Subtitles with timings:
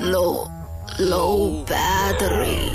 [0.00, 0.48] low
[0.98, 2.70] low battery，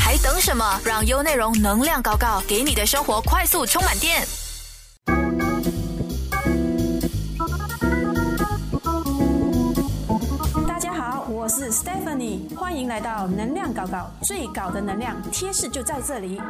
[0.00, 0.80] 还等什么？
[0.84, 4.26] 让优内容能量高高，给你的生活快速充满电。
[10.66, 16.40] 大家好，我是 Stephanie，欢迎来到能量高高，最高的能量贴士就在这里。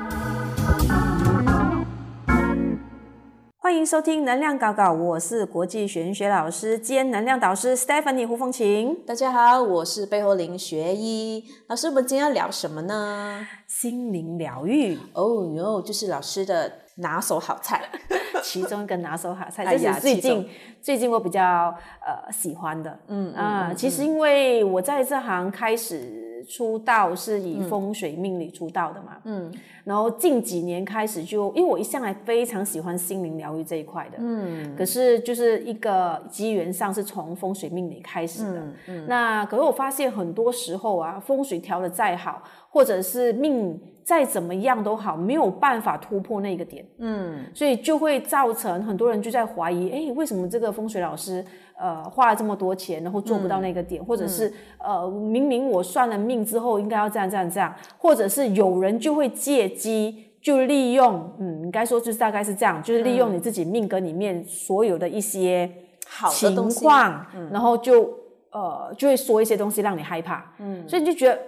[3.67, 8.97] 欢迎收听能量搞搞，我是国际玄学老师兼能量导师 Stephanie 胡风琴。
[9.05, 11.89] 大家好，我是背后林学医老师。
[11.89, 13.45] 我们今天要聊什么呢？
[13.67, 17.83] 心灵疗愈哦哟，就是老师的拿手好菜，
[18.41, 20.49] 其中一个拿手好菜，这是最近
[20.81, 21.75] 最近我比较
[22.07, 22.97] 呃喜欢的。
[23.09, 29.53] 嗯啊，其实因为我在这行开始出道是以风水命理出道的嘛，嗯，
[29.85, 51.45] 然后近几年开始就，因为我一向来非常喜欢心灵疗愈这一块的，嗯，可是就是一个机缘上是从风水命理开始的，嗯，那可是我发现很多时候啊，风水调的再好，或者是命再怎么样都好，没有办法突破那个点，嗯，所以就会造成很多人就在怀疑，哎，为什么这个风水老师
[51.79, 60.25] 呃花了这么多钱，然后做不到那个点，或者是呃明明我算了命之后应该要这样这样这样，或者是有人就会借机。
[60.43, 65.69] 就利用，嗯，应该说就是大概是这样，就是利用你自己命格里面所有的一些
[66.07, 66.71] 好的情。
[66.85, 68.09] 况，然后就
[68.53, 71.41] 呃就会说一些东西让你害怕，嗯，所以你就觉得，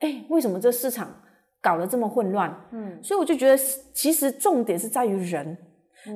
[0.00, 1.08] 哎，为什么这市场
[1.62, 2.54] 搞得这么混乱？
[2.72, 3.56] 嗯，所以我就觉得，
[3.94, 5.56] 其实重点是在于人，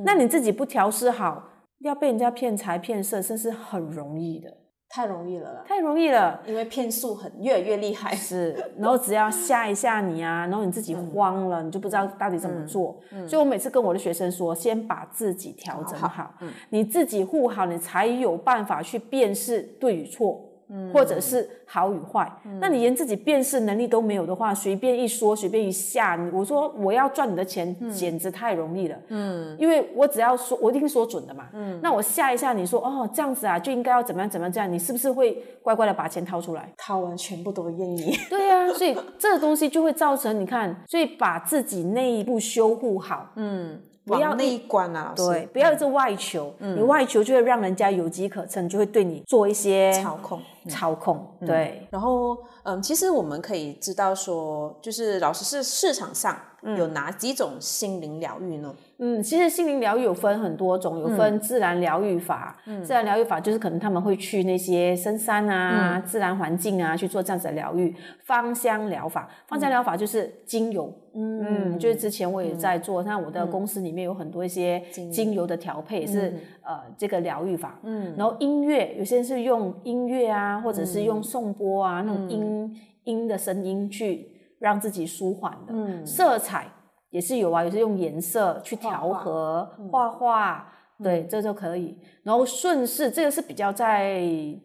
[0.05, 1.42] 那你自己不调试好，
[1.81, 4.55] 要被人家骗财骗色，这是很容易的，
[4.89, 6.41] 太容易了啦，太容易了。
[6.47, 8.14] 因为骗术很越来越厉害。
[8.14, 13.01] 是，然后只要吓一吓你啊，然后你自己慌了，你就不知道到底怎么做。
[13.27, 16.34] 所以我每次跟我的学生说，先把自己调整好，
[16.69, 20.50] 你自己护好，你才有办法去辨识对与错。
[20.93, 28.97] 或者是好与坏，那你连自己辨识能力都没有的话，随便一说，随便一下，你我说我要赚你的钱，简直太容易了。
[29.09, 31.48] 嗯，因为我只要说，我一定说准的嘛。
[31.53, 36.73] 嗯，那我吓一下，你说哦这样子啊，就应该要怎么样怎么样这样，你是不是会乖乖的把钱掏出来？
[36.77, 38.17] 掏完全部都愿意。
[38.29, 50.41] 对呀、所以这个东西就会造成你看，所以把自己内部修护好，嗯，不要往内观啊，对，不要一直外求，你外求就会让人家有机可乘，就会对你做一些操控。
[50.69, 56.37] 操控，对，然后，嗯，其实我们可以知道说，就是老师是市场上
[56.77, 58.75] 有哪几种心灵疗愈呢？
[59.03, 62.57] 嗯，其实心灵疗愈有分很多种，有分自然疗愈法。
[62.85, 67.95] 自然疗愈法就是可能他们会去那些深山啊、自然环境啊去做这样子的疗愈。
[68.25, 70.92] 芳香疗法，芳香疗法就是精油。
[71.13, 75.41] 嗯，就是之前我也在做，像我的公司里面有很多一些精油。
[75.51, 76.33] 的调配，是
[76.70, 77.79] 呃这个疗愈法。
[77.83, 85.73] 嗯，然后音乐，有些人是用音乐啊，或者是用颂钵啊那种音音的声音去让自己舒缓的。
[85.73, 86.67] 嗯，色彩。
[87.11, 90.73] 也是有啊，也是用颜色去调和画画，
[91.03, 91.98] 对，这就可以。
[92.23, 94.23] 然后顺势，这个是比较在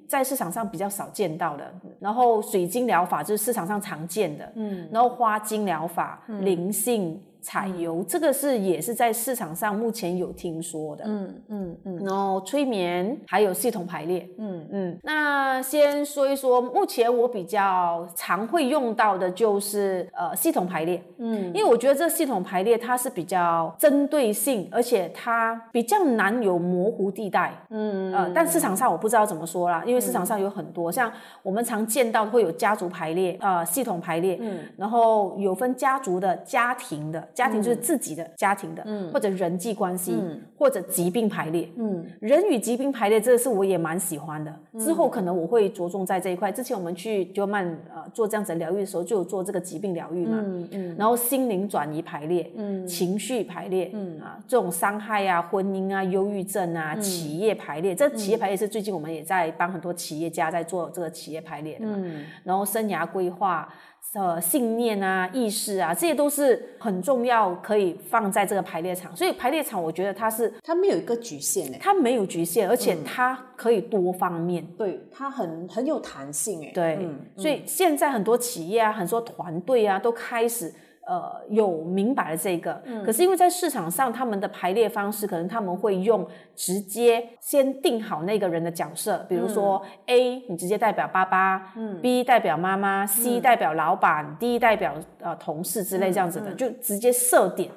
[0.07, 1.73] 在市场上比较少见到的。
[1.99, 4.87] 然后水晶疗法就是市场上常见的，嗯。
[4.91, 11.97] 然后花精疗法、灵性彩油，这个是也是在市场上目前有听说的，嗯嗯嗯。
[12.03, 14.99] 然后催眠还有系统排列，嗯嗯。
[15.03, 28.11] 那先说一说，目前我比较常会用到的就是呃系统排列，嗯，因为我觉得这系统排列它是比较针对性，而且它比较难有模糊地带，嗯。
[28.11, 31.11] 呃，但市场上我不知道怎么说啦，因为市场上有很多，像
[31.43, 40.15] 我们常见到会有家族排列，呃，系统排列，嗯，然后有分家族的、家庭的，家庭就是自己的家庭的，嗯，或者人际关系，
[40.57, 46.51] 或者疾病排列，嗯，人与疾病排列这个是我也蛮喜欢的，之后可能我会着重在这一块。
[46.51, 54.15] 之前我们去九曼呃做这样子的疗愈的时候，就有做这个疾病疗愈嘛，嗯嗯，然后心灵转移排列，嗯，情绪排列，嗯。
[54.15, 62.01] 啊，这种伤害啊、婚姻啊、忧郁症啊、企业排列，这企业排列是最近我们也在帮很多企业家在做这个企业排列的嘛，
[62.43, 63.67] 然后生涯规划。
[64.13, 69.13] 呃，信念啊、意识啊，这些都是很重要，可以放在这个排列场。
[69.13, 74.65] 所以排列场，我觉得它是它没有一个局限诶，它没有局限，而且它可以多方面。
[74.77, 76.71] 对，它很很有弹性诶。
[76.73, 80.73] 对，所以现在很多企业啊，很多团队啊，都开始。
[81.07, 97.69] 呃，有明白了这个，可是因为在市场上，他们的排列方式可能他们会用直接先定好那个人的角色，比如说 A 你直接代表爸爸，嗯，B 代表妈妈，C 代表老板，D 代表呃同事之类这样子的，就直接设点。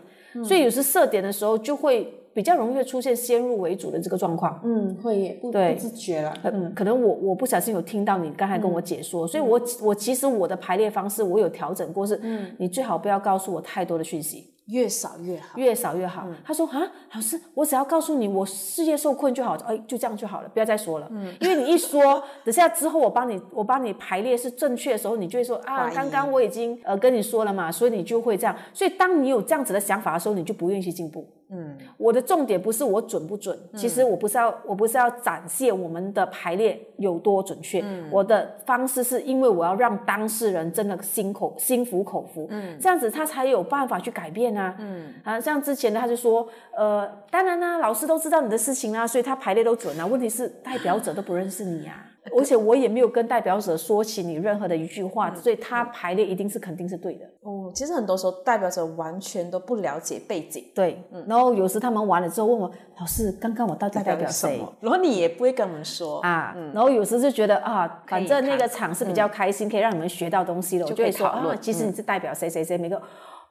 [0.45, 4.61] 所以有时设点的时候就会比较容易会出现先入为主的这个状况。
[4.65, 6.33] 嗯，会耶，不对不自觉了。
[6.45, 15.59] 嗯，可能我我不小心有听到你刚才跟我解说，所以我我其实我的排列方式我有调整过，是嗯你最好不要告诉我太多的讯息，越少越好。
[15.59, 16.27] 越少越好。
[16.45, 16.81] 他说啊，
[17.15, 21.09] 老师，我只要告诉你我事业受困就好，哎，就这样就好了，不要再说了。
[21.11, 28.55] 嗯因为你一说，等下之后我帮你我帮你排列是正确的时候，你就会说啊，刚刚我已经呃跟你说了嘛，所以你就会这样。
[28.73, 31.27] 所以当你有这样子的想法的时候，你就不愿意去进步。
[31.51, 46.47] 嗯，我的重点不是我准不准，其实我不是要我不是要展现我们的排列有多准确，我的方式是因为我要让当事人真的心口心服口服，嗯，这样子他才有办法去改变啊，嗯，啊，像之前的他就说，
[46.77, 52.05] 呃，当然啦、老师都知道你的事情啊，所以他排列都准啊，问题是代表者都不认识你啊。
[52.37, 57.27] 而且我也没有跟代表者说起你任何的一句话，所以他排列一定是肯定是对的。
[57.43, 62.71] 哦，其实很多时候代表者完全都不了解背景，对，嗯然后有时他们完了之后问我，
[63.01, 64.57] 老师，刚刚我到底代表谁？
[64.57, 66.21] 什么，然后你也不会跟我们说。
[66.21, 73.01] 啊，然后有时就觉得啊，反正那个场是比较开心，可以让你们学到东西了，我就会说啊，其实你是代表谁谁谁，每个。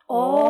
[0.07, 0.49] 哦，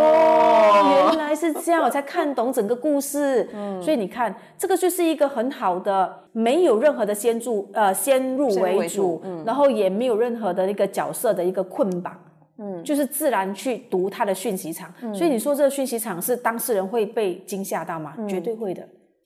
[1.53, 3.47] 是这样，我才看懂整个故事。
[3.81, 12.17] 所以你看，这个就是一个很好的，没有任何的先入呃先入为为主主，然后也没有任何的那个角色的一个捆绑。
[12.59, 18.15] 嗯，就是自然去读他的讯息场，所以你说这个讯息场是当事人会被惊吓到吗？
[18.27, 18.81] 绝对会的，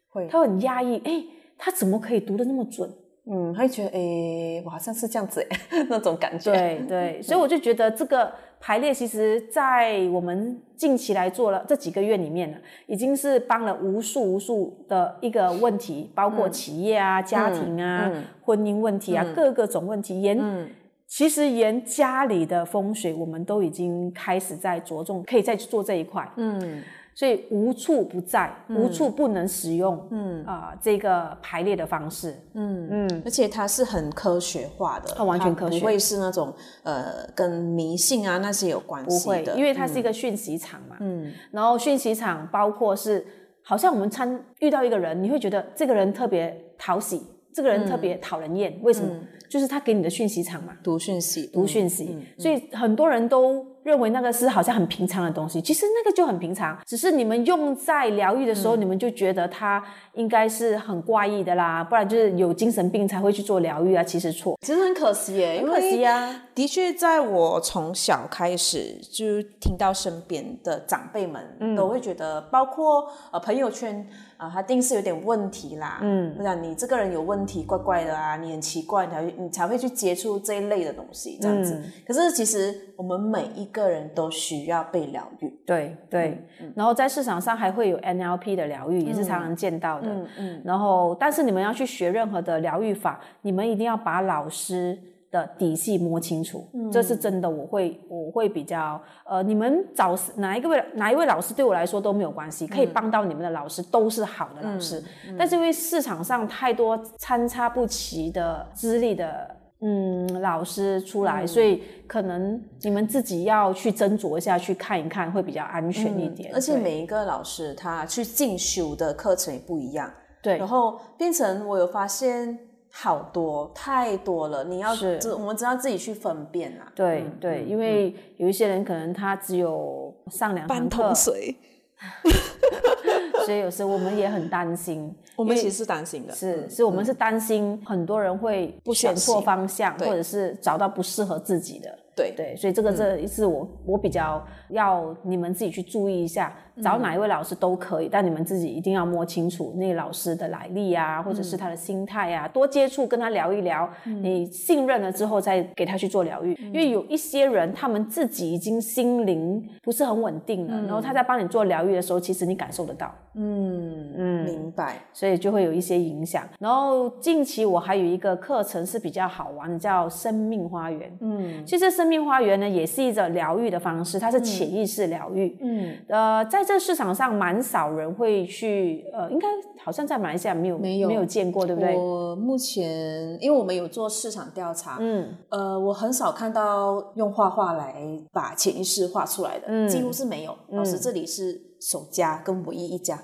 [0.09, 1.23] 会他很压抑，哎，
[1.57, 2.89] 他怎么可以读的那么准？
[3.31, 5.57] 嗯，他会觉得，哎，我好像是这样子，诶
[5.89, 6.51] 那种感觉。
[6.51, 8.29] 对对，所以我就觉得这个
[8.61, 18.09] 排列，其实，在我们近期来做了这几个月里面呢，已经是帮了无数无数的一个问题，包括企业啊、家庭啊、
[18.43, 20.69] 婚姻问题啊，各个种问题，沿、
[21.07, 26.25] 其实沿家里的风水，我们都已经开始在着重，可以再去做这一块。
[26.35, 26.83] 嗯，
[27.21, 30.07] 所以无处不在，无处不能使用。
[30.09, 32.35] 嗯啊、这个排列的方式。
[32.55, 36.51] 嗯嗯，而且它是很科学化的，它完全科学不会是那种
[36.81, 40.97] 呃跟迷信啊那些有关不系的，，会因为它是一个讯息场嘛。
[40.99, 43.23] 嗯，然后讯息场包括是，
[43.61, 47.21] 好像我们参遇到一个人，你会觉得这个人特别讨喜，
[47.53, 49.15] 这个人特别讨人厌，为什么？
[49.47, 59.83] 就是他给你的讯息场嘛，读讯息，读讯息，所以很多人都认为那个是好像很平常的东西，其实那个就很平常，只是你们用在疗愈的时候，你们就觉得它
[60.13, 66.43] 应该是很怪异的啦，不然就是有精神病才会去做疗愈啊，其实错，其实很可惜耶，很可惜为啊。
[66.53, 74.05] 的确，在我从小开始就听到身边的长辈们、都会觉得，包括呃朋友圈
[74.35, 81.79] 啊、他定是有点问题啦，嗯，我讲你这个人有问题，怪怪的啊，你很奇怪，你才会你才会去接触这一类的东西，这样子。
[82.05, 86.37] 可是其实我们每一个人都需要被疗愈，对对，
[86.75, 90.07] 然后在市场上还会有 NLP 的疗愈，也是常常见到的。
[90.07, 94.97] 嗯嗯，然后，但是你们要去学任何的疗愈法，你们一定要把老师
[95.31, 97.49] 的底细摸清楚，这是真的。
[97.49, 105.03] 我会我会比较呃，你们找哪一个位哪一位老师对我来说都没有关系，可以帮到你们的老师都是好的老师。
[105.37, 109.55] 但是因为市场上太多参差不齐的资历的。
[109.83, 116.51] 嗯，老师出来，所以可能你们自己要去斟酌一下，去看一看，会比较安全一点。
[116.53, 120.11] 而且每一个老师他去进修的课程也不一样，
[120.41, 122.59] 对然后变成我有发现
[122.91, 124.91] 好多太多了，你要
[125.35, 126.91] 我们只要自己去分辨啊。
[126.93, 131.55] 对对，因为有一些人可能他只有上两堂课，水，
[133.45, 135.13] 所以有时候我们也很担心。
[135.35, 136.33] 我们其实是担心的。
[136.33, 141.97] 是是，我们是担心很多人会不选错方向，或者是找到不适合自己的。
[142.13, 163.13] 对对，所以这个这一次我我比较要你们自己去注意一下，找哪一位老师都可以，但你们自己一定要摸清楚那个老师的来历啊，或者是他的心态啊，多接触跟他聊一聊，你信任了之后再给他去做疗愈，因为有一些人他们自己已经心灵不是很稳定了，然后他在帮你做疗愈的时候，其实你感受得到。
[163.33, 164.97] 嗯嗯，明白。
[165.13, 166.43] 所以就会有一些影响。
[166.59, 171.17] 然后近期我还有一个课程是比较好玩的，叫生命花园。
[171.21, 175.57] 嗯，其实生命花园呢也是一种疗愈的方式，它是潜意识疗愈。
[175.61, 179.47] 嗯，呃，在这市场上蛮少人会去，呃，应该
[179.83, 181.95] 好像在马来西亚没有没有没有见过，对不对？
[181.95, 190.55] 我目前因为我们有做市场调查，嗯，呃，我很少看到用画画来把潜意识画出来的，嗯几乎是没有。
[190.69, 193.19] 老师这里是首家跟唯一一家。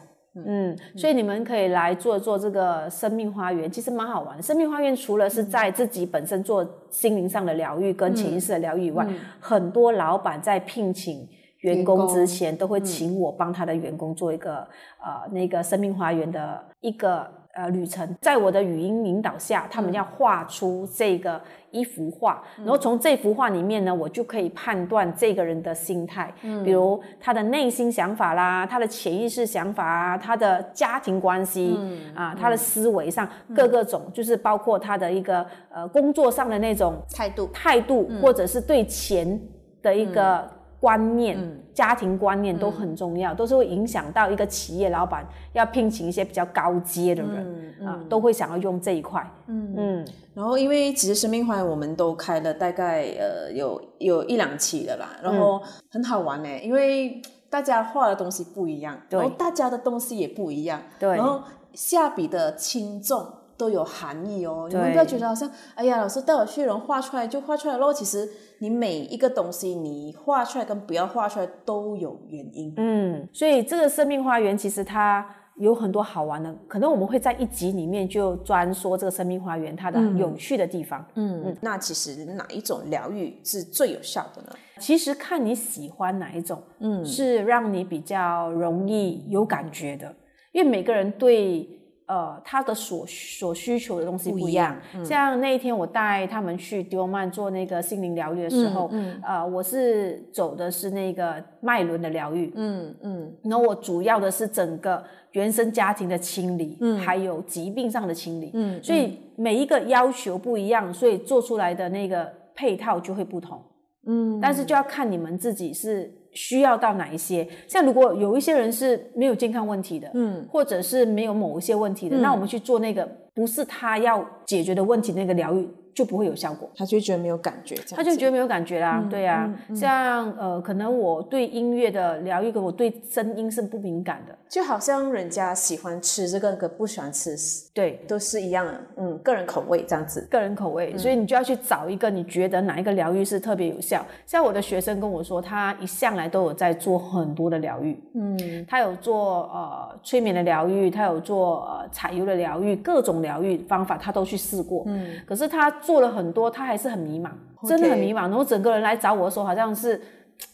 [0.46, 4.44] 嗯，所以你们可以来做做这个生命花园，其实蛮好玩的。
[4.44, 9.08] 生命花园除了是在自己本身做心灵上的疗愈跟潜意识的疗愈以外，
[9.40, 11.28] 很多老板在聘请
[11.62, 14.58] 员工之前，都会请我帮他的员工做一个
[15.04, 26.32] 呃那个生命花园的一个呃旅程，在我的语音引导下，他们要画出这个一幅画，然后从这幅画里面呢，我就可以判断这个人的心态，
[26.64, 31.76] 比如他的内心想法啦，他的潜意识想法啊，他的家庭关系
[32.14, 37.48] 啊，他的思维上各个种，就是包括他的一个呃工作上的那种态度。
[37.52, 39.40] 态度，或者是对钱
[39.82, 40.57] 的一个。
[40.80, 41.38] 观念、
[41.74, 49.26] 家庭观念都很重要，都是会影响到一个企业老板要聘请一些比较高阶的人啊，都会想要用这一块。
[49.48, 50.08] 嗯嗯。
[50.34, 57.20] 然后，因为其实生命花园我们都开了大概呃有有一两期了啦，然后很好玩呢，因为
[57.50, 61.42] 大家画的东西不一样，然后大家的东西也不一样，对，然后
[61.74, 63.26] 下笔的轻重。
[63.58, 67.92] 都有含义哦，你们不要觉得好像，哎呀，老师带我去人画出来就画出来喽。
[67.92, 72.72] 其实你每一个东西，你画出来跟不要画出来都有原因。
[72.78, 81.04] 嗯，所以这个生命花园其实它有很多好玩的，可能我们会在一集里面就专说这个生命花园它的有趣的地方。
[81.16, 84.50] 嗯嗯，那其实哪一种疗愈是最有效的呢？
[84.80, 90.16] 其实看你喜欢哪一种，嗯，是让你比较容易有感觉的，
[90.52, 91.68] 因为每个人对。
[92.08, 94.76] 呃，他的所所需求的东西不一样。
[95.04, 98.90] 像那一天我带他们去丢曼做那个心灵疗愈的时候，
[99.22, 102.52] 呃，我是走的是那个脉轮的疗愈。
[102.56, 103.34] 嗯嗯。
[103.44, 108.52] 然后我主要的是整个原生家庭的清理，还有疾病上的清理。
[108.54, 108.82] 嗯。
[108.82, 113.62] 所以每一个要求不一样，所以做出来的那个配套就会不同。
[114.06, 114.40] 嗯。
[114.42, 116.10] 但是就要看你们自己是。
[116.38, 117.48] 需要到哪一些？
[117.68, 125.68] 像如果有一些人是没有健康问题的，嗯，或者是没有某一些问题的，那我们去做那个不是他要解决的问题那个疗愈。
[125.98, 129.52] 就不会有效果，他就觉得没有感觉，他就觉得没有感觉啦，对呀。
[129.76, 137.36] 像呃，可能我对音乐的疗愈，跟我对声音是不敏感的，就好像人家喜欢吃这个，跟不喜欢吃，
[137.74, 144.06] 对，都是一样的，嗯，个人口味这样子，个人口味，所以你就要去找一个你觉得哪一个疗愈是特别有效。
[144.28, 155.74] 像我的学生跟我说，他一向来都有在做很多的疗愈，嗯，他有做呃催眠的疗愈，他有做呃彩油的疗愈，各种疗愈方法他都去试过，嗯，可是他。
[155.88, 157.30] 做了很多，他还是很迷茫，
[157.66, 158.24] 真的很迷茫。
[158.24, 159.96] 然后整个人来找我的时候，好像是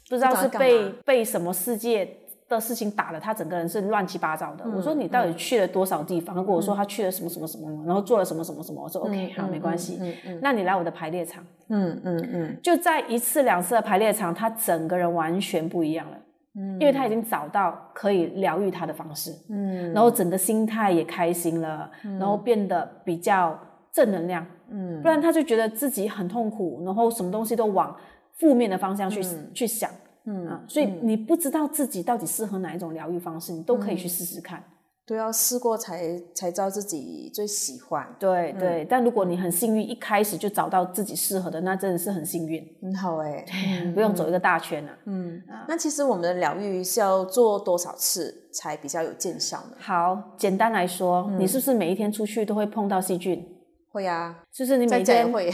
[0.08, 2.08] 不知道是被被什么世界
[2.48, 4.64] 的事情打了，他整个人是乱七八糟的。
[4.76, 6.36] 我说你到底去了多少地方？
[6.36, 8.84] 他跟我说他去了什么什么什么，然后做了什么什么什么。
[8.84, 10.00] 我说 OK，好，没关系。
[10.40, 16.18] 那你来我的排列场，嗯嗯嗯，就在一次两次的排列场，他整个人完全不一样了。
[16.56, 23.60] 嗯，因为他已经找到可以疗愈他的方式，嗯，然后整个心态也开心了，然后变得比较。
[23.94, 27.96] 正能量，嗯，不然他就觉得自己很痛苦，然后什么东西都往
[28.38, 29.22] 负面的方向去
[29.54, 29.90] 去想，
[30.26, 34.64] 嗯啊，所以你不知道自己到底适合哪一种疗愈方式，你都可以去试试看，
[35.06, 38.04] 都要试过才才知道自己最喜欢。
[38.18, 43.46] 对对，但如果你很幸运，一开始就找到自己适合的，那真的是很幸运，很好哎，
[43.94, 44.92] 不用走一个大圈呢。
[45.06, 49.78] 嗯，那其实我们的疗愈是要做多少次才比较有见效呢？
[49.78, 53.48] 好，简单来说，你是不是每一天出去都会碰到细菌？
[53.94, 55.54] 会啊，就是你每天会，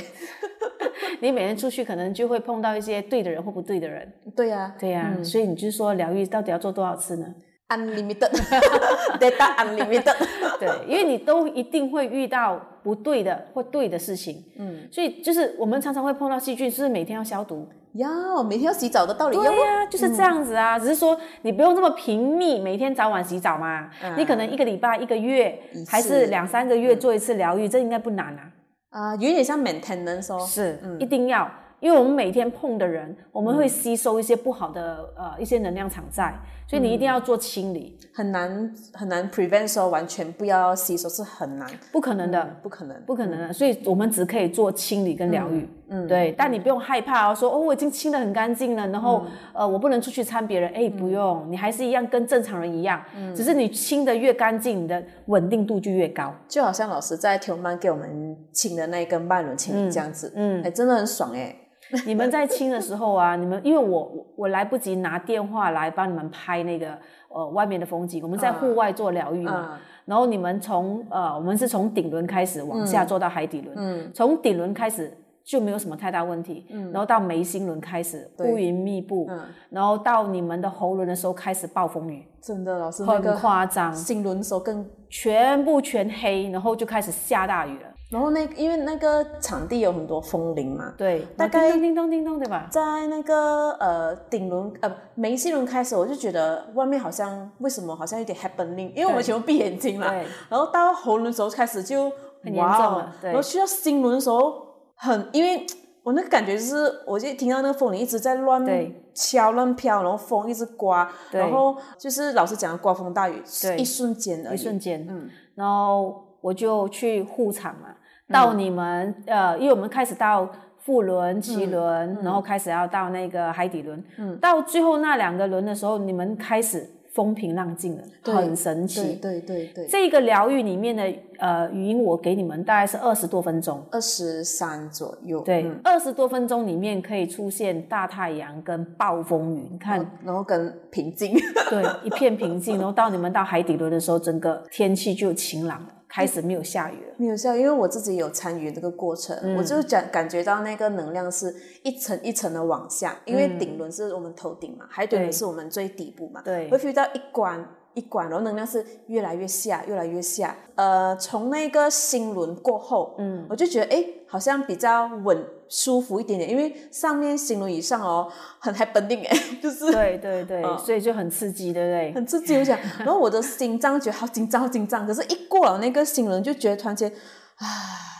[1.20, 4.12] 你每天出去可能就会碰到一些对的人或不对的人。
[4.36, 7.28] 对呀，对呀，所以你就说疗愈到底要做多少次呢
[7.68, 10.16] ？Unlimited，data unlimited。
[10.60, 14.44] 对，因为你都一定会遇到不对的或对的事情。
[14.58, 17.68] 嗯，所以就是我们常常会碰到细菌，是不是每天要消毒？
[17.94, 20.78] 要每天要洗澡的道理，对呀，就是这样子啊。
[20.78, 23.90] 只是说你不用这么频密，每天早晚洗澡嘛。
[24.18, 28.52] 你可能一个礼拜、一个月，还是两三个月做一次疗愈，这应该不难啊。
[28.90, 30.40] 啊，有点像 maintenance 哦。
[30.46, 31.50] 是，一定要。
[31.80, 61.56] 因为我们每天碰的人，我们会吸收一些不好的呃一些能量场在，所以你一定要做清理，很难很难 prevent 说完全不要吸收是很难，不可能的，不可能，不可能的，所以我们只可以做清理跟疗愈，嗯，对，但你不用害怕哦，说哦我已经清的很干净了，然后呃我不能出去参别人，哎不用，你还是一样跟正常人一样，嗯，只是你清的越干净，你的稳定度就越高，就好像老师在天班给我们清的那一根半轮清理这样子，嗯，哎真的很爽哎。
[62.06, 66.96] 你们在清的时候啊，你们因为我我来不及拿电话来帮你们拍那个
[67.30, 69.80] 呃外面的风景，我们在户外做疗愈嘛。
[70.06, 74.12] 然后你们从呃我们是从顶轮开始往下做到海底轮，嗯。
[74.14, 75.12] 从顶轮开始
[75.50, 76.68] 就没有什么太大问题。
[76.70, 76.92] 嗯。
[76.92, 79.40] 然后到眉心轮开始乌云密布，嗯。
[79.72, 83.92] 然后到你们的喉轮的时候开始暴风雨，真的老师很夸张。
[83.94, 87.90] 心轮的时候更全部全黑，然后就开始下大雨了。
[88.12, 92.68] 然后那因为那个场地有很多风铃嘛，对，大概叮咚叮咚叮咚，对吧？
[92.72, 102.12] 在那个呃顶轮呃眉心轮开始，我就觉得外面好像为什么好像有点 happening，因为我们全部闭眼睛了对，然后到喉轮的时候开始就
[102.44, 103.30] 很严重了对。
[103.30, 104.69] 然后去到心轮的时候
[105.00, 105.66] 很，因为
[106.04, 106.76] 我那个感觉就是，
[107.08, 108.66] 我就听到那个风铃一直在乱
[109.14, 117.90] 敲乱飘，然后风一直刮，然后就是老师讲的刮风大雨，对一瞬间而已，一瞬间，嗯，然后我就去护场嘛，
[118.30, 129.02] 到你们、呃，因为我们开始到副轮、脐轮，然后开始要到那个海底轮，嗯，到最后那两个轮的时候，你们开始风平浪静了，对很神奇。
[129.16, 133.84] 对对对对，这个疗愈里面的呃语音，我给你们大概是二十多分钟。
[133.92, 141.34] 二十三左右，对嗯，二十多分钟里面可以出现大太阳跟暴风雨，你看，然后跟平静，
[141.70, 147.14] 对，一片平静，然后到你们到海底轮的时候，整个天气就晴朗了，开始没有下雨了。
[147.18, 149.56] 没有下雨，因为我自己有参与这个过程，嗯。
[149.56, 156.68] 我就感感觉到那个能量是一层一层的往下，因为顶轮是我们头顶嘛，海底轮是我们最底部嘛，对。
[156.70, 157.64] 会 feel 到一关
[157.94, 160.56] 一关，然后能量是越来越下，越来越下。
[160.76, 172.14] 呃，从那个心轮过后，嗯，我就觉得哎，好像比较稳舒服一点点，因为上面心轮以上哦，很 happening 哎， 就是对对对，嗯所以就很刺激，对不对？
[172.14, 177.12] 很刺激，我想， 然后我的心脏觉得好紧张，好紧张，可是一过了那个心轮，就觉得突然间
[177.58, 177.66] 啊，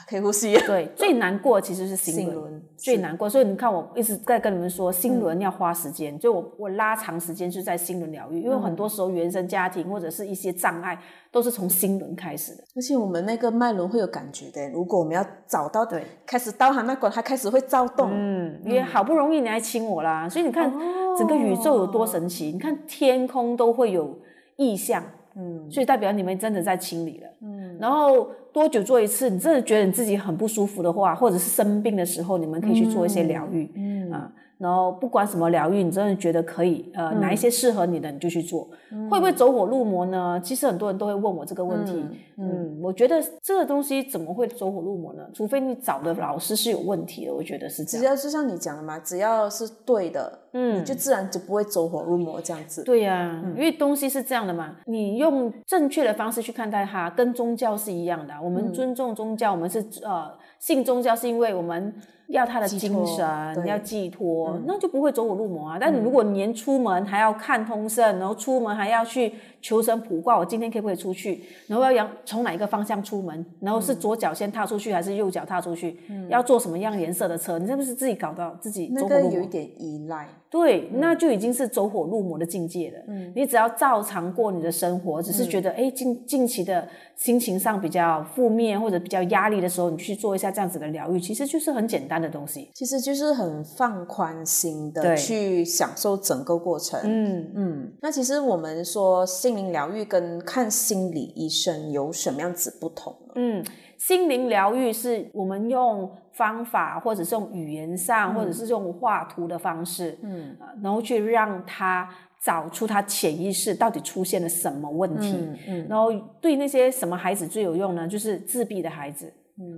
[0.10, 0.62] 可以呼吸了。
[0.66, 3.30] 对， 最难过其实是心轮，最难过。
[3.30, 11.00] 所以你看，我一直在跟你们说，心轮要花时间，就我我拉长时间是在心轮疗愈，因为很多时候原生家庭或者是一些障碍
[11.32, 12.64] 都是从心轮开始的。
[12.76, 18.10] 而且我们那个脉轮会有感觉的，如果我们要找到对开始到它那关，它开始会躁动。
[18.12, 20.72] 嗯，因为好不容易你来亲我啦，所以你看
[21.18, 24.18] 整个宇宙有多神奇，你看天空都会有
[24.56, 25.04] 意象，
[25.36, 27.28] 嗯所以代表你们真的在清理了。
[27.42, 29.30] 嗯，然后多久做一次？
[29.30, 33.72] 你真的觉得你自己很不舒服的话，或者是生病的时候，你们可以去做一些疗愈。
[33.74, 38.70] 嗯啊，然后不管什么疗愈，你真的觉得可以，呃，哪一些适合你的你就去做。
[39.10, 40.40] 会不会走火入魔呢？
[40.44, 42.06] 其实很多人都会问我这个问题。
[42.38, 45.24] 嗯我觉得这个东西怎么会走火入魔呢？
[45.34, 48.02] 除非你找的老师是有问题的，我觉得是这样。
[48.02, 52.84] 只要就像你讲的嘛，只要是对的，嗯你就自然就不会走火入魔这样子。
[52.84, 58.42] 对呀、因为东西是这样的嘛，你用正确的方式去看待它，跟宗教是一样的啊。
[58.42, 61.94] 我们尊重宗教，我们是呃信宗教，是因为我们
[62.30, 65.78] 要他的精神，要寄托，那就不会走火入魔啊。
[65.80, 71.44] 但你如果你连出门还要看通胜，然后出门还要去求神卜卦，我今天可不可以出去？
[71.68, 73.44] 然后要阳从哪一个方向出门？
[73.60, 75.98] 然后是左脚先踏出去，还是右脚踏出去？
[76.30, 77.58] 要坐什么样颜色的车？
[77.58, 79.48] 你是不是自己搞到自己那走火入魔个有一？
[79.48, 83.00] 点依赖，对，那就已经是走火入魔的境界了。
[83.08, 92.70] 嗯，你只要照常过你的生活，只是觉得哎、诶近近期的心情上比较负面或者比较压力的时候，你去做一下这样子的疗愈，其实就是很简单的东西。
[92.74, 97.00] 其实就是很放宽心的去享受整个过程。
[97.04, 103.34] 嗯，嗯，那其实我们说心灵疗愈跟看心理医生有什么样子不同呢？
[103.36, 103.66] 嗯，
[103.98, 112.10] 心灵疗愈是我们用方法，或者是用语言上，或者是用画图的方式，嗯啊然后去让他
[112.42, 115.34] 找出他潜意识到底出现了什么问题。
[115.34, 118.08] 嗯嗯然后对那些什么孩子最有用呢？
[118.08, 119.32] 就是自闭的孩子，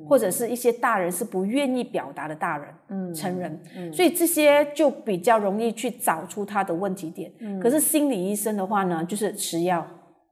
[0.08, 3.60] 或者是一些大人是不愿意表达的大人，嗯成人，
[3.94, 7.32] 所以这些就比较容易去找出他的问题点。
[7.62, 9.86] 可是心理医生的话呢，就是吃药。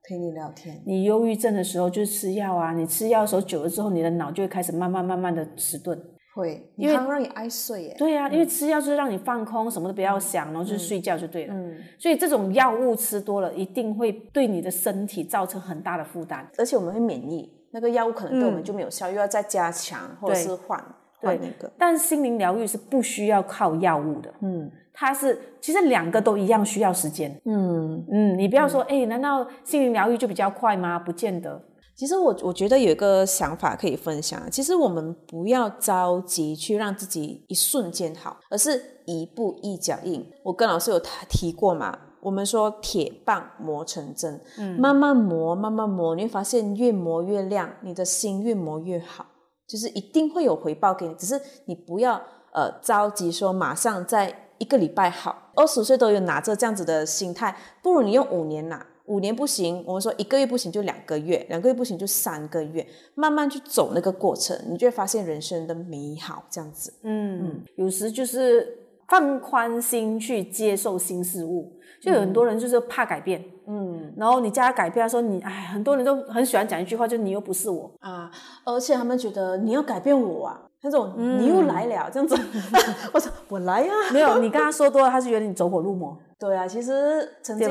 [0.07, 5.95] 陪你聊天，你忧郁症的时候就是吃药啊，你吃药的时候久了之后，你的脑就会开始慢慢慢慢的迟钝。
[6.33, 7.95] 会，因为因为让你爱睡耶。
[7.97, 11.53] 对呀、因为吃药就是让你放空，什么都不要想，然后就睡觉就对了。
[11.53, 16.49] 嗯，所以这种药物吃多了，一定会对你的身体造成很大的负担。
[16.57, 20.77] 而且我们会免疫，那个药物可能对我们就没有效，又要再加强或者是换
[21.19, 21.71] 换那个。
[21.77, 27.31] 但心灵疗愈是不需要靠药物的，嗯它是其实两个都一样需要时间。
[27.45, 30.99] 嗯，嗯，你不要说，哎、难道心灵疗愈就比较快吗？
[30.99, 31.61] 不见得。
[31.95, 40.25] 其实我我觉得有一个想法可以分享，其实我们不要着急去让自己一瞬间好，而是一步一脚印。
[40.43, 49.25] 我跟老师有提过嘛，我们说铁棒磨成针，嗯，慢慢磨，慢慢磨，你会发现越磨越亮，你的心越磨越好，
[49.67, 52.21] 就是一定会有回报给你，只是你不要
[52.53, 58.85] 呃着急说马上在一个礼拜好，二十岁都有拿着这样子的心态，不如你用五年拿。
[59.05, 66.93] 五年不行，我们说一个月不行就两个月，两个月不行就三个月，慢慢去走那个过程，你就会发现人生的美好这样子。
[67.01, 68.78] 嗯，有时就是
[69.09, 71.75] 放宽心去接受新事物。
[72.01, 78.31] 就有很多人就是怕改变，嗯，然后你叫他改变，他说你，哎，很多人都很喜欢讲一句话，就你又不是我啊，
[78.63, 80.61] 而且他们觉得你要改变我啊。
[80.81, 82.35] 那种你又来了这样子，
[83.13, 86.17] 我说我来呀，没有你跟他说多了，他是觉得你走火入魔。
[86.39, 87.69] 对啊，其实曾经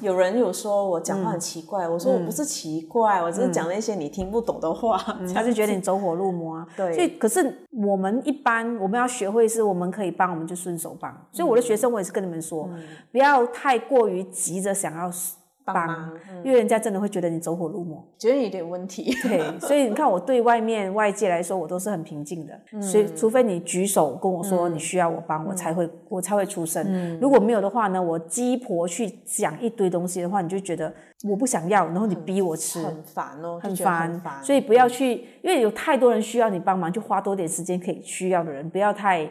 [0.00, 4.96] 有人有说我讲话很奇怪，我说我不是奇怪，我只是讲了一些你听不懂的话，
[5.34, 6.66] 他就觉得你走火入魔啊。
[6.74, 11.14] 对，所以可是我们一般我们要学会是，我们可以帮，我们就顺手帮。
[11.30, 12.66] 所以我的学生我也是跟你们说，
[13.12, 15.10] 不要太过于急着想要。
[15.66, 16.12] 帮忙，
[16.44, 19.12] 因为人家真的会觉得你走火入魔，觉得有点问题。
[19.28, 22.80] 对，所以你看，我对外面外界来说，我都是很平静的。
[22.80, 27.18] 所以，除非你举手跟我说你需要我帮，我才会我才会出声。
[27.20, 30.92] 如果没有的话呢，我鸡婆去讲一堆东西的话，你就觉得
[31.28, 34.22] 我不想要，然后你逼我吃，很烦哦，很烦。
[34.42, 39.28] 所以不要去，因为有太多人需要你帮忙，就花多点时间可以需要的人，不要太。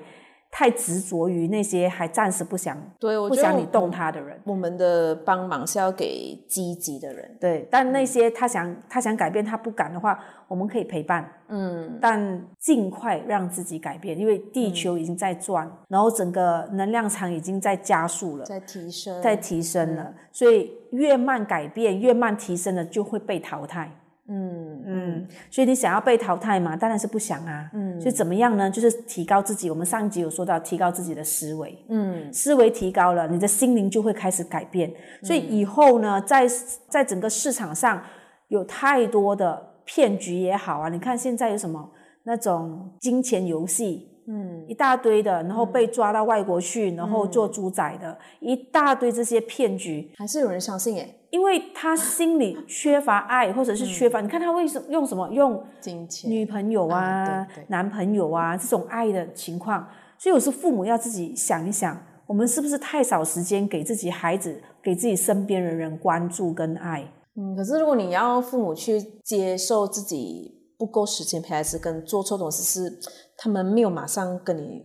[0.57, 4.39] 太执着于那些还暂时不想对，不想你动他的人。
[4.45, 7.67] 我们的帮忙是要给积极的人，对。
[7.69, 11.99] 但那些他想他想改变他不敢的话，我们可以陪伴，嗯。
[11.99, 20.13] 但尽快让自己改变，因为地球已经在转，然后整个能量场已经在加速了，在提升，在提升了。
[20.31, 23.91] 所以越慢改变，越慢提升的就会被淘汰。
[24.27, 26.75] 嗯嗯，所以你想要被淘汰嘛？
[26.75, 27.69] 当然是不想啊。
[27.73, 28.69] 嗯，所以怎么样呢？
[28.69, 29.69] 就是提高自己。
[29.69, 31.77] 我们上一集有说到，提高自己的思维。
[31.89, 34.91] 嗯，思维提高了，你的心灵就会开始改变。
[35.21, 36.47] 所以以后呢，在
[36.89, 38.01] 在整个市场上
[38.47, 40.89] 有太多的骗局也好啊。
[40.89, 41.91] 你看现在有什么
[42.23, 44.11] 那种金钱游戏？
[44.27, 51.07] 嗯，一大堆的，然后被抓到外国去，然后做猪仔的，一大堆这些骗局，还是有人相信耶？
[51.35, 59.85] 因为他心里缺乏爱，或者是缺乏，你看他为什么用什么用金钱、女朋友啊、男朋友啊这种爱的情况，
[60.17, 67.03] 所以有时父母要自己想一想，我们是不是太少时间给自己孩子、给自己身边的人关注跟爱？
[67.35, 72.97] 嗯，可是如果你要父母去接受自己不够时间陪孩子，跟做错东西是。
[73.37, 74.81] 他们没有马上跟你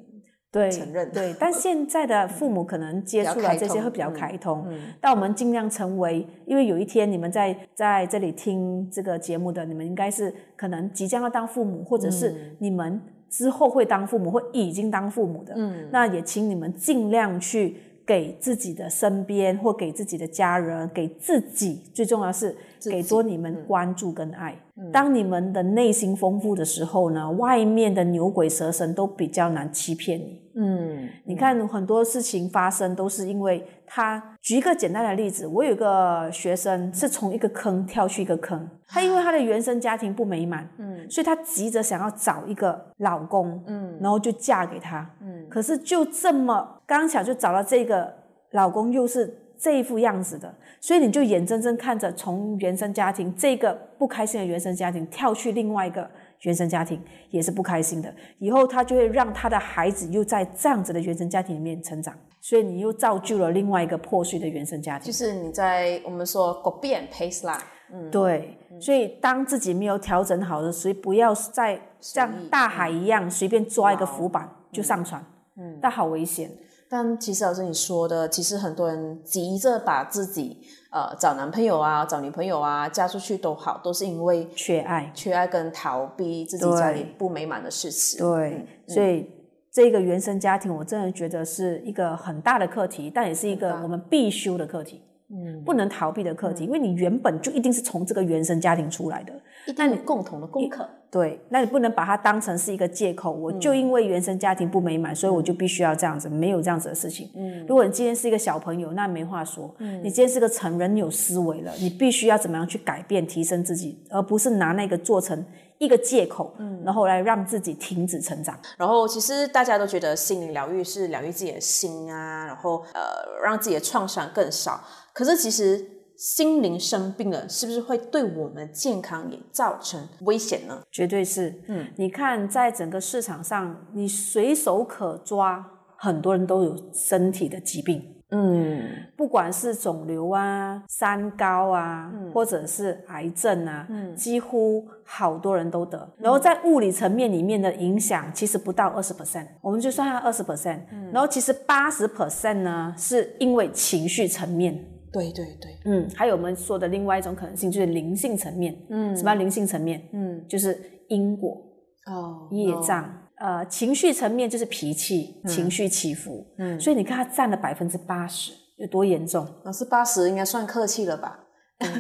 [0.53, 4.67] 承认，对，但 现在的父母可能接触了这些会比较开通。
[5.01, 15.55] 但我们尽量成为，因为有一天你们在在这里听这个节目的，你们应该是可能即将要当父母，或者是你们之后会当父母，或已经当父母的。
[15.57, 22.57] 嗯，那也请你们尽量去给自己的身边，或给自己的家人，给自己最重要是
[22.89, 24.57] 给多你们关注跟爱。
[24.93, 30.41] 当你们的内心丰富的时候呢，外面的牛鬼蛇神都比较难欺骗你。
[30.57, 34.23] 嗯，你看很多事情发生都是因为他。
[34.43, 48.11] 举一个简单的例子，我有个学生是从一个坑跳去一个坑，他因为他的原生家庭不美满，嗯，所以他急着想要找一个老公，嗯，然后就嫁给他，嗯，可是就这么刚巧就找到这个
[48.53, 50.53] 老公，又是这一副样子的。
[50.81, 58.13] 所以你就眼睁睁看着从原生家庭这个不开心的原生家庭跳去另外一个原生家庭，也是不开心的。
[58.39, 65.07] 以后他就会让他的孩子又在这样子的原生家庭里面成长，所以你又造就了另外一个破碎的原生家庭。
[65.07, 68.57] 就是你在我们说 go be pace 啦，嗯，对。
[68.81, 75.23] 所以当自己没有调整好的，所以不要再像大海一样随便抓一个浮板就上船，
[75.59, 76.51] 嗯，那好危险。
[76.93, 80.59] 但其实老师你说的，其实很多人急着把自己
[80.91, 88.19] 呃找男朋友啊、找女朋友啊嫁出去都好，都是因为缺爱、缺爱跟逃避自己家里不美满的事实。
[88.19, 89.31] 对，所以
[89.71, 95.01] 这个原生家庭，我真的觉得是一个很大的课题，但也是一个我们必修的课题。
[95.33, 99.33] 嗯，不能逃避的课题，因为你原本就一定是从这个原生家庭出来的，
[99.77, 100.89] 那你共同的功课。
[101.11, 103.33] 对，那你不能把它当成是一个借口。
[103.33, 107.29] 我就因为原生家庭不美满，所以我就必须要这样子，没有这样子的事情。
[107.35, 109.75] 嗯，如果你今天是一个小朋友，那没话说。
[109.79, 115.45] 嗯，你今天是个成人，你有思维了，你必须要怎么样去改变、提升自己，而不是拿那个做成
[115.79, 118.57] 一个借口，嗯，然后来让自己停止成长。
[118.79, 123.01] 然后，其实大家都觉得心灵疗愈是疗愈自己的心啊，然后呃，
[123.45, 124.81] 让自己的创伤更少。
[125.13, 125.85] 可是其实
[126.17, 130.83] 心灵生病了，是不是会对我们健康也造成危险呢？
[130.91, 131.63] 绝对是。
[131.69, 135.65] 嗯，你看，在整个市场上，你随手可抓，
[135.97, 138.17] 很多人都有身体的疾病。
[138.33, 138.81] 嗯，
[139.17, 146.09] 不管是肿瘤啊、三高啊，或者是癌症啊，几乎好多人都得。
[146.17, 150.79] 然后在物理层面里面的影响，其实不到二十 percent，我们就算它二十 percent。
[151.13, 154.85] 然后其实八十 percent 呢，是因为情绪层面。
[155.13, 160.01] 对对对，嗯，还有我们说的另外一种可能性就是灵性层面，嗯，什么灵性层面？
[160.13, 161.61] 嗯，就是因果
[162.07, 169.47] 哦，业障，呃情绪层面就是脾气、情绪起伏，嗯，所以你看他占了百分之八十，有多严重？
[169.65, 171.47] 老师八十应该算客气了吧？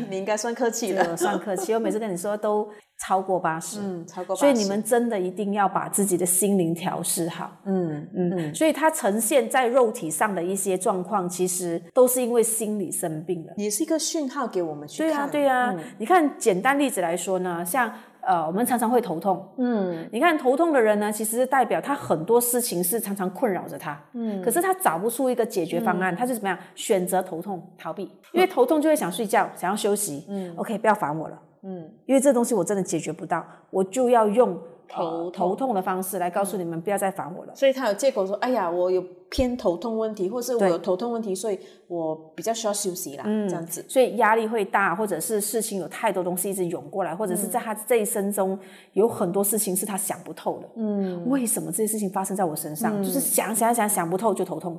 [0.08, 1.72] 你应该算客气了，算客气。
[1.74, 4.36] 我每次跟你说都超过八十，嗯，超过。
[4.36, 8.54] 所以你们真的一定要把自己的心灵调试好，嗯嗯。
[8.54, 15.30] 所以它呈现在肉体上的一些状况，其实都是因为心理生病了，也是一个讯号给我们去看。
[15.30, 15.84] 对啊，对啊。
[15.98, 17.92] 你看，简单例子来说呢，像。
[18.22, 19.48] 呃，我们常常会头痛。
[19.56, 24.00] 嗯，你看头痛的人呢，其实是代表他很多事情是常常困扰着他。
[24.12, 28.10] 嗯，可是他找不出一个解决方案，他是怎么样选择头痛逃避？
[28.32, 30.24] 因为头痛就会想睡觉，想要休息。
[30.28, 31.40] 嗯，OK，不要烦我了。
[31.62, 34.58] 嗯，因为这东西我真的解决不到，我就要用。
[34.90, 37.54] 头头痛的方式来告诉你们，不要再烦我了。
[37.54, 39.00] 所以他有借口说：“哎呀，我有
[39.30, 48.58] 偏头痛问题，或是我有头痛问题，所以我比较需要休息啦。”这样子，所以压力会大，或者是事情有太多东西一直涌过来，或者是在他这一生中
[48.94, 50.68] 有很多事情是他想不透的。
[50.76, 53.02] 嗯，为什么这些事情发生在我身上？
[53.02, 54.76] 就是想想想想不透就头痛。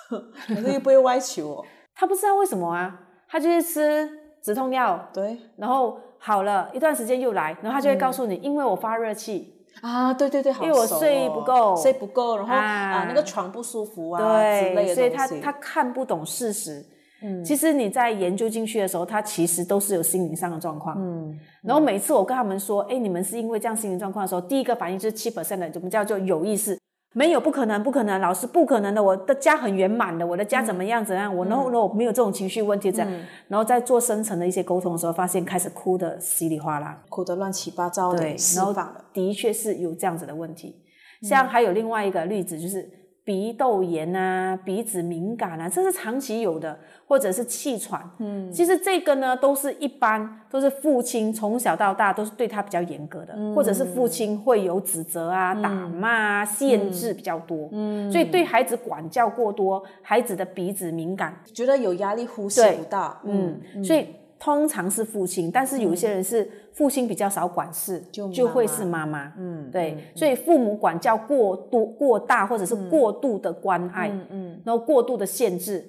[0.48, 1.64] 可是又不会歪球哦。
[1.94, 3.00] 他不知道为什么啊？
[3.28, 4.08] 他就是吃
[4.42, 5.96] 止痛药，对，然后。
[6.26, 9.52] 好了一段时间又来，然后他就会告诉你，因为我发热气。
[9.82, 13.04] 啊，对对对，因为我睡不够，睡不够，然后啊。
[13.06, 14.20] 那个床不舒服啊
[14.58, 16.82] 之类的所以他他看不懂事实。
[17.22, 20.96] 嗯，其实你在研究进去的时候，他其实都是有心灵上的状况。
[20.98, 26.78] 嗯，然后每次我跟他们说，哎，你们是因为这样心灵状况的时候，第一个反应就是七 percent 的，怎么叫做有意识？
[27.14, 29.02] 没有，不可能，不可能，老师不可能的。
[29.02, 31.34] 我的家很圆满的，我的家怎么样怎样？
[31.34, 33.10] 我然后我没有这种情绪问题，这样，
[33.48, 38.74] 然后在做深层的一些沟通的时候，发现开始哭的稀里哗啦，哭的乱七八糟的，对，然后
[39.12, 40.82] 的确是有这样子的问题。
[41.22, 43.03] 像还有另外一个例子就是。
[43.24, 48.02] 鼻窦炎啊，鼻子敏感啊，这是长期有的，或者是气喘。
[48.18, 57.70] 嗯，其实这个呢，都是一般都是父亲从小到大都是对他比较严格的，或者是父亲会有指责啊、打骂啊、限制比较多。
[57.72, 63.18] 嗯，所以对孩子管教过多，孩子的鼻子敏感，觉得有压力，呼吸不到。
[63.24, 64.06] 嗯，所以。
[64.44, 67.98] 通常是父亲，但是有一些人是父亲比较少管事，
[68.30, 69.32] 就会是妈妈。
[69.38, 75.82] 嗯，对，所以父母管教过多、过大，或者是过度的关爱，嗯，然后过度的限制，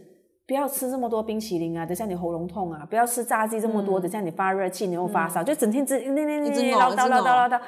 [0.47, 7.59] 不要吃这么多冰淇淋啊，等下你喉咙痛啊，不要吃炸鸡这么多，等下你发热气，你又发烧，就整天只那那那唠叨唠叨唠叨。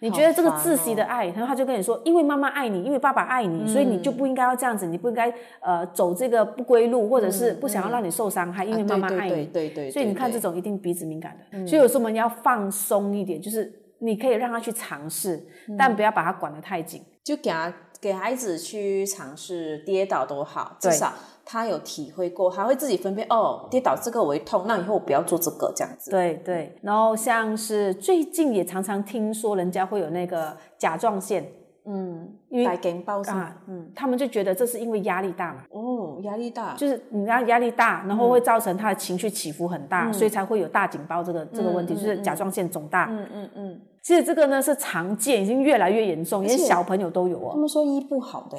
[0.00, 9.46] 你觉得这个窒息的爱，然后他就跟你说，因为妈妈爱你，因为爸爸爱你，所以你就不应该要这样子，你不应该呃走这个不归路，或者是不想要让你受伤害，因为妈妈爱你。
[9.46, 9.90] 对对。
[9.90, 11.66] 所以你看，这种一定鼻子敏感的。
[11.66, 15.44] 所以有时候我们要放松一点，就是你可以让他去尝试，
[15.76, 17.02] 但不要把他管得太紧。
[17.24, 21.12] 就给他给孩子去尝试跌倒都好，至少。
[21.50, 26.10] 他有体会过，他会自己分辨哦，跌倒这个我会痛，那以后我不要做这个这样子。
[26.10, 31.50] 对对，然后像是最近也常常听说人家会有那个甲状腺，
[31.86, 35.62] 嗯，因为给包啊，嗯，他们就觉得这是因为压力大嘛。
[35.70, 43.06] 哦，压力大，就是你压压力大，然后会造成他的情绪起伏很大，所以才会有大警报这个这个问题，就是甲状腺肿大。
[43.10, 47.52] 嗯嗯嗯，其实这个呢是常见，已经越来越严重，连小朋友都有哦。
[47.52, 48.58] 他们说医不好的。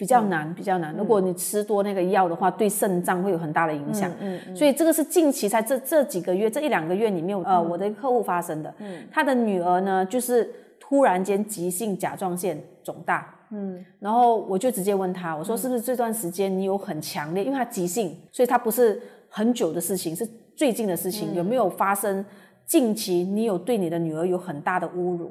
[0.00, 0.96] 比较难，比较难。
[0.96, 4.10] 如果你吃多那个药的话，对肾脏会有很大的影响。
[4.18, 4.56] 嗯嗯。
[4.56, 8.74] 所以这个是近期在这这几个月、这一两个月里面，呃，我的客户发生的。
[8.78, 9.04] 嗯。
[9.12, 13.34] 他的女儿呢，就是突然间急性甲状腺肿大。
[13.50, 13.84] 嗯。
[13.98, 17.44] 然后我就直接问他，我说是不是这段时间你有很强烈？
[17.44, 21.34] 因为他急性，所以他不是很久的事情，是最近的事情。
[21.34, 22.24] 有没有发生
[22.64, 25.30] 近期你有对你的女儿有很大的侮辱？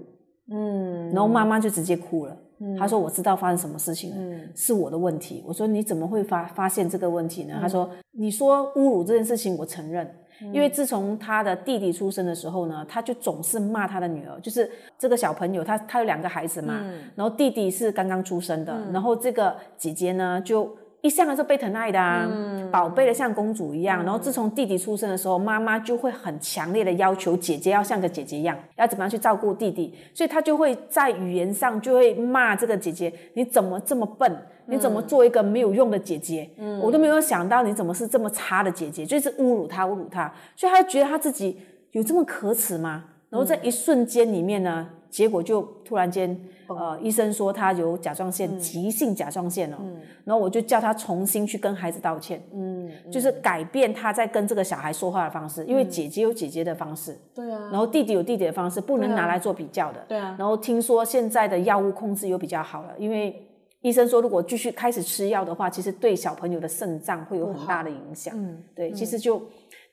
[0.52, 1.08] 嗯。
[1.12, 2.38] 然后妈妈就直接哭了。
[2.78, 10.10] 他说：“我知道发生什么事情了，是我的问题。”我说：“你怎么会发发现这个问题呢？”他说：“你说侮辱这件事情，我承认，
[10.54, 16.84] 因为自从他的弟弟出生的时候呢，他就总是骂他的女儿，就是这个小朋友，他他有两个孩子嘛，
[17.16, 20.70] 然后弟弟是刚刚出生的，然后这个姐姐呢就。”
[21.02, 22.30] 一向都是被疼爱的啊，
[22.70, 24.04] 宝贝的像公主一样。
[24.04, 29.96] 然后自从弟弟出生的时候，妈妈就会很强烈的要求姐姐要像个姐姐一样，要怎么样去照顾弟弟。
[30.14, 34.38] 所以她就会在语言上就会骂这个姐姐：“你怎么这么笨？
[34.66, 36.50] 你怎么做一个没有用的姐姐？
[36.82, 40.30] 我都没有想到你怎么是这么差的姐姐。”就是侮辱她，侮辱她。
[40.56, 41.58] 所以她觉得她自己
[41.92, 43.06] 有这么可耻吗？
[43.30, 46.38] 然后在一瞬间里面呢，结果就突然间。
[46.76, 49.78] 呃，医生说他有甲状腺急性甲状腺哦，
[50.24, 63.48] 然后我就叫他重新去跟孩子道歉，嗯，就是改变他在跟这个小孩说话的方式，因为姐姐有姐姐的方式，对啊，然后弟弟有弟弟的方式，不能拿来做比较的，对啊，然后听说现在的药物控制又比较好了，因为
[63.82, 69.42] 医生说如果继续开始吃药的话，其实对小朋友的肾脏会有很大的影响，嗯，对，其实就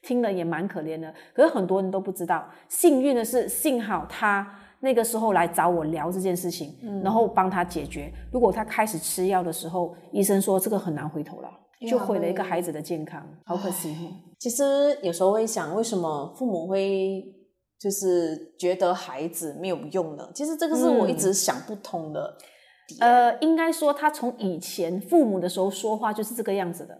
[0.02, 4.60] 听了也蛮可怜的，可是很多人都不知道，幸运的是幸好他。
[4.86, 6.72] 那个时候来找我聊这件事情，
[7.02, 8.08] 然后帮他解决。
[8.32, 11.50] 如果他开始吃药的时候，医生说这个很难回头了，
[11.90, 13.96] 就毁了一个孩子的健康，好可惜。
[14.38, 17.24] 其实有时候会想，为什么父母会
[17.80, 20.30] 就是觉得孩子没有用呢？
[20.32, 22.36] 其实这个是我一直想不通的。
[23.00, 26.96] 呃，应该说他从以前父母的时候说话就是这个样子的。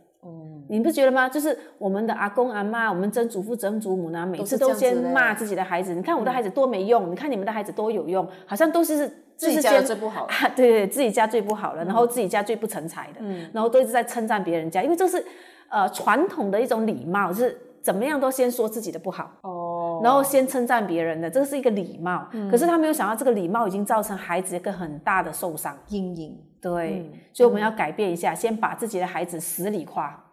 [0.69, 1.29] 你不觉得吗？
[1.29, 5.95] 就是我们的阿公阿妈，我们曾祖父曾祖母呢，每次都先骂自己的孩子。
[5.95, 10.27] 你看我的孩子多没用，你看你们的孩子多有用，好像都是自己家最不好。
[10.55, 13.21] 对对，自己家最不好了，然后自己家最不成才的，
[13.53, 15.25] 然后都一直在称赞别人家，因为这是
[15.69, 22.27] 呃传统的一种礼貌，就是怎么样都先说自己的不好哦，然后先称赞别人的，这是一个礼貌。
[22.51, 26.37] 可是他没有想到，这个礼貌已经造成孩子一个很大的受伤阴影。
[26.61, 30.25] 对，所以我们要改变一下，先把自己的孩子死里夸。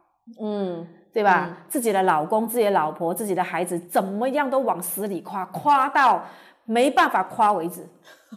[0.41, 1.57] 嗯，对吧？
[1.67, 6.23] 自己的老公、自己的老婆、自己的孩子，怎么样都往死里夸，夸到
[6.65, 7.88] 没办法夸为止。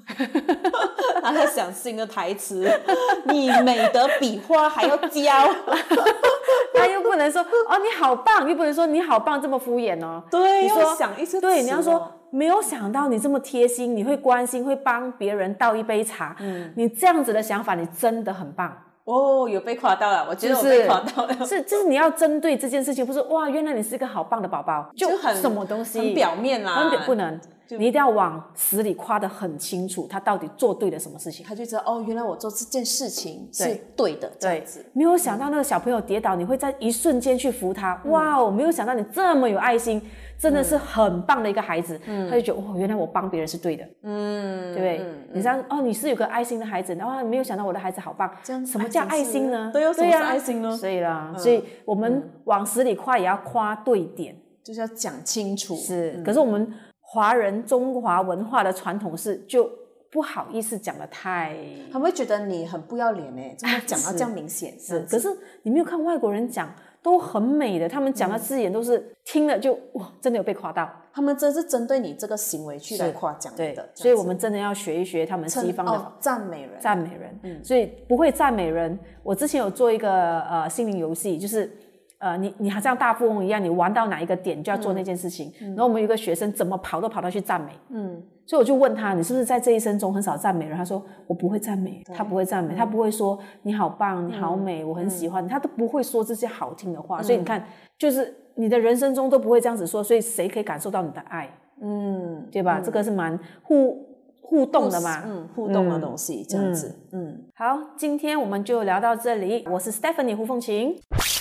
[1.23, 2.69] 他在想新的台词，
[3.27, 5.33] 你美得比花还要娇。
[6.75, 10.23] 他又不能说哦你好棒，又不能说你好棒这么敷衍哦。
[10.31, 16.37] 对，你说想一次，对，你要说没有想到你这么贴心，你会关心，会帮别人倒一杯茶。
[16.41, 18.77] 嗯，你这样子的想法，你真的很棒。
[19.07, 21.47] 哦，有被夸到了，我觉得我被夸到了。
[21.47, 34.85] 是，就是你要针对这件事情，不是哇，原来你是一个好棒的宝宝，就很什么东西，很表面啦，不能，你一定要往死里夸的很清楚，他到底做对了什么事情，他就知道哦，原来我做这件事情是对的，这样子。
[34.93, 40.03] 没有想到那个小朋友跌倒，你会在一瞬间去扶他，哇哦，没有想到你这么有爱心。
[40.39, 45.07] 真的是很棒的一个孩子，他就觉得哦，原来我帮别人是对的，嗯，对不对？
[45.33, 49.71] 你知道哦，你是有个爱心的孩子，然后没有想到我的孩子好棒，这样什么叫爱心呢？
[49.73, 50.77] 对什么是爱心呢？
[50.77, 55.75] 所以啦，所以我们往死里夸也要夸对点，就是要讲清楚。
[55.75, 56.71] 是，可是我们
[57.01, 59.71] 华人中华文化的传统是就
[60.11, 61.57] 不好意思讲的太，
[61.91, 64.75] 他们会觉得你很不要脸哎，怎么讲到这样明显？
[64.79, 65.29] 是，可是
[65.63, 66.69] 你没有看外国人讲。
[67.07, 70.91] 都很美的，他们讲的字眼都是听了就哇，真的有被夸到。
[71.15, 76.71] 他们真是针对你这个行为去来夸奖的，所以我们真的要学一学他们西方的赞美人。
[76.81, 78.99] 赞美人，嗯，所以不会赞美人。
[79.23, 81.71] 我之前有做一个呃心灵游戏，就是
[82.19, 85.53] 呃你你好像大富翁一样，你玩到哪一个点就要做那件事情。
[85.61, 88.21] 然后我们有个学生怎么跑都跑到去赞美，嗯。
[88.47, 90.77] 所以我就问他，你是不是在这一生中很少赞美人？
[90.77, 97.21] 他说我不会赞美，他不会赞美，他不会说你好棒，你好美，我很喜欢，他都不会说这些好听的话。
[97.21, 97.65] 所以你看，
[97.99, 101.51] 就是你的人生中都不会这样子说，所以谁可以感受到你的爱？
[101.83, 102.81] 嗯，对吧？
[102.81, 104.07] 这个是蛮互
[104.41, 106.95] 互动的嘛，嗯，互动的东西这样子。
[107.13, 109.67] 嗯，好，今天我们就聊到这里。
[109.69, 110.97] 我是 Stephanie 胡凤琴。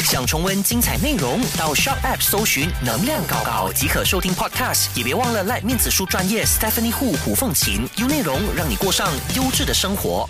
[0.05, 4.89] 想重温精彩内容，到 Shop App 搜寻“能量搞搞”即可收听 Podcast。
[4.93, 10.29] 也别忘了赖面子书专业 Stephanie Hu 胡凤琴，用内容让你过上优质的生活。